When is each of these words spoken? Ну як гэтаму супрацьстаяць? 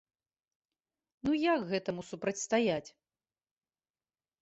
Ну 1.27 1.31
як 1.53 1.67
гэтаму 1.73 2.01
супрацьстаяць? 2.09 2.89